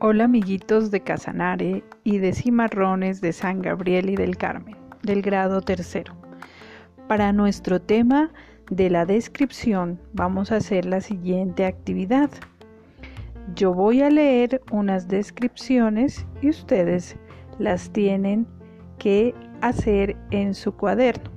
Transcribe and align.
Hola 0.00 0.26
amiguitos 0.26 0.92
de 0.92 1.00
Casanare 1.00 1.82
y 2.04 2.18
de 2.18 2.32
Cimarrones 2.32 3.20
de 3.20 3.32
San 3.32 3.60
Gabriel 3.62 4.10
y 4.10 4.14
del 4.14 4.36
Carmen, 4.36 4.76
del 5.02 5.22
grado 5.22 5.60
tercero. 5.60 6.14
Para 7.08 7.32
nuestro 7.32 7.80
tema 7.80 8.30
de 8.70 8.90
la 8.90 9.06
descripción 9.06 10.00
vamos 10.12 10.52
a 10.52 10.56
hacer 10.58 10.84
la 10.84 11.00
siguiente 11.00 11.64
actividad. 11.64 12.30
Yo 13.56 13.74
voy 13.74 14.02
a 14.02 14.08
leer 14.08 14.62
unas 14.70 15.08
descripciones 15.08 16.24
y 16.42 16.50
ustedes 16.50 17.16
las 17.58 17.90
tienen 17.90 18.46
que 18.98 19.34
hacer 19.62 20.16
en 20.30 20.54
su 20.54 20.76
cuaderno. 20.76 21.32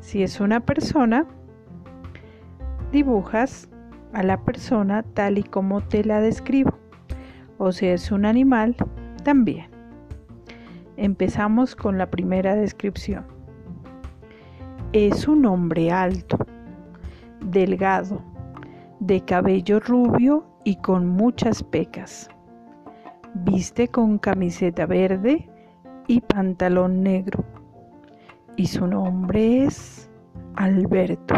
Si 0.00 0.22
es 0.22 0.40
una 0.40 0.60
persona, 0.60 1.26
dibujas 2.90 3.68
a 4.14 4.22
la 4.22 4.42
persona 4.46 5.02
tal 5.02 5.36
y 5.36 5.42
como 5.42 5.82
te 5.82 6.04
la 6.04 6.22
describo. 6.22 6.79
O 7.62 7.72
si 7.72 7.88
es 7.88 8.10
un 8.10 8.24
animal, 8.24 8.74
también. 9.22 9.66
Empezamos 10.96 11.76
con 11.76 11.98
la 11.98 12.10
primera 12.10 12.54
descripción. 12.54 13.26
Es 14.94 15.28
un 15.28 15.44
hombre 15.44 15.92
alto, 15.92 16.38
delgado, 17.44 18.22
de 19.00 19.20
cabello 19.20 19.78
rubio 19.78 20.46
y 20.64 20.76
con 20.76 21.06
muchas 21.06 21.62
pecas. 21.62 22.30
Viste 23.34 23.88
con 23.88 24.16
camiseta 24.16 24.86
verde 24.86 25.46
y 26.06 26.22
pantalón 26.22 27.02
negro. 27.02 27.44
Y 28.56 28.68
su 28.68 28.86
nombre 28.86 29.64
es 29.64 30.10
Alberto. 30.56 31.34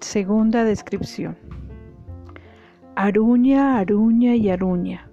Segunda 0.00 0.64
descripción. 0.64 1.51
Aruña, 2.94 3.78
aruña 3.78 4.34
y 4.34 4.50
aruña, 4.50 5.08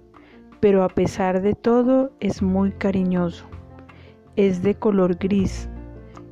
pero 0.60 0.84
a 0.84 0.88
pesar 0.90 1.40
de 1.40 1.54
todo 1.54 2.12
es 2.20 2.42
muy 2.42 2.72
cariñoso. 2.72 3.46
Es 4.36 4.62
de 4.62 4.74
color 4.74 5.16
gris, 5.16 5.70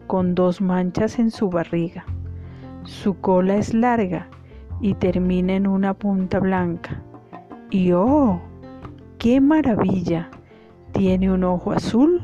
con 0.06 0.34
dos 0.34 0.60
manchas 0.60 1.18
en 1.18 1.30
su 1.30 1.48
barriga. 1.48 2.04
Su 2.84 3.18
cola 3.20 3.56
es 3.56 3.72
larga 3.72 4.28
y 4.82 4.92
termina 4.92 5.54
en 5.54 5.66
una 5.66 5.94
punta 5.94 6.38
blanca. 6.38 7.02
Y 7.70 7.92
oh, 7.92 8.42
qué 9.16 9.40
maravilla. 9.40 10.28
Tiene 10.92 11.32
un 11.32 11.44
ojo 11.44 11.72
azul 11.72 12.22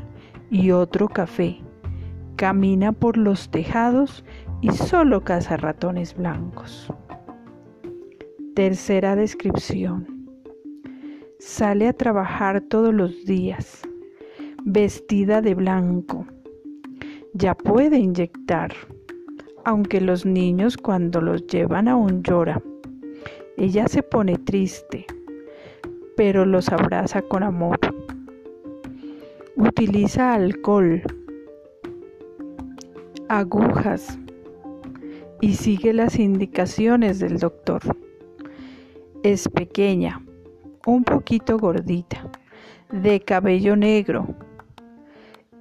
y 0.51 0.69
otro 0.69 1.07
café. 1.07 1.57
Camina 2.35 2.91
por 2.91 3.17
los 3.17 3.49
tejados 3.49 4.23
y 4.61 4.69
solo 4.69 5.23
caza 5.23 5.57
ratones 5.57 6.15
blancos. 6.15 6.93
Tercera 8.55 9.17
descripción. 9.17 10.07
Sale 11.39 11.89
a 11.89 11.93
trabajar 11.93 12.61
todos 12.61 12.93
los 12.93 13.25
días, 13.25 13.81
vestida 14.63 15.41
de 15.41 15.55
blanco. 15.55 16.25
Ya 17.33 17.53
puede 17.53 17.97
inyectar, 17.99 18.71
aunque 19.65 19.99
los 19.99 20.25
niños 20.25 20.77
cuando 20.77 21.19
los 21.19 21.45
llevan 21.47 21.89
aún 21.89 22.23
lloran. 22.23 22.63
Ella 23.57 23.89
se 23.89 24.01
pone 24.01 24.37
triste, 24.37 25.05
pero 26.15 26.45
los 26.45 26.69
abraza 26.69 27.21
con 27.23 27.43
amor. 27.43 27.77
Utiliza 29.57 30.33
alcohol, 30.33 31.03
agujas 33.27 34.17
y 35.41 35.55
sigue 35.55 35.91
las 35.91 36.17
indicaciones 36.17 37.19
del 37.19 37.37
doctor. 37.39 37.81
Es 39.25 39.49
pequeña, 39.49 40.21
un 40.85 41.03
poquito 41.03 41.57
gordita, 41.57 42.29
de 42.91 43.19
cabello 43.19 43.75
negro 43.75 44.27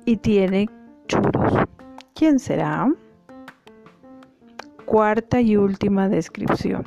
y 0.05 0.19
tiene 0.19 0.69
churros. 1.09 1.65
¿Quién 2.15 2.39
será? 2.39 2.93
Cuarta 4.85 5.41
y 5.41 5.57
última 5.57 6.11
descripción. 6.11 6.87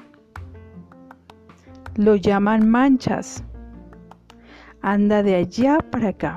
Lo 1.96 2.16
llaman 2.16 2.70
manchas 2.70 3.44
anda 4.84 5.24
de 5.24 5.34
allá 5.34 5.80
para 5.92 6.10
acá. 6.10 6.36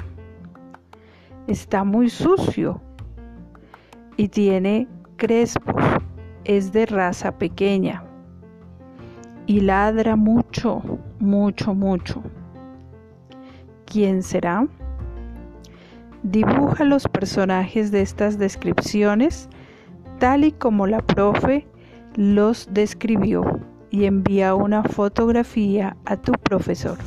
Está 1.48 1.84
muy 1.84 2.08
sucio 2.08 2.80
y 4.16 4.28
tiene 4.28 4.88
crespos. 5.18 5.84
Es 6.44 6.72
de 6.72 6.86
raza 6.86 7.36
pequeña 7.36 8.09
y 9.46 9.60
ladra 9.60 10.16
mucho, 10.16 10.82
mucho, 11.18 11.74
mucho. 11.74 12.22
¿Quién 13.86 14.22
será? 14.22 14.66
Dibuja 16.22 16.84
los 16.84 17.08
personajes 17.08 17.90
de 17.90 18.02
estas 18.02 18.38
descripciones 18.38 19.48
tal 20.18 20.44
y 20.44 20.52
como 20.52 20.86
la 20.86 21.00
profe 21.00 21.66
los 22.14 22.68
describió 22.72 23.60
y 23.90 24.04
envía 24.04 24.54
una 24.54 24.84
fotografía 24.84 25.96
a 26.04 26.16
tu 26.16 26.32
profesor. 26.32 26.98